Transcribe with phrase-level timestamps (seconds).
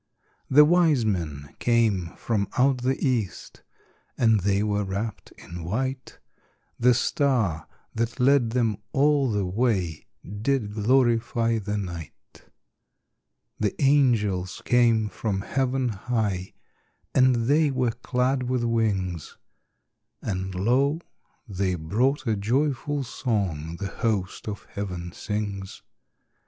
[0.49, 3.61] The wise men came from out the east,
[4.17, 6.17] And they were wrapped in white;
[6.79, 12.45] The star that led them all the way Did glorify the night.
[13.59, 16.55] The angels came from heaven high,
[17.13, 19.37] And they were clad with wings;
[20.19, 21.01] And lo,
[21.47, 25.83] they brought a joyful song The host of heaven sings.